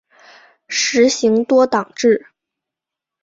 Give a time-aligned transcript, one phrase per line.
[0.67, 2.25] 实行多党制。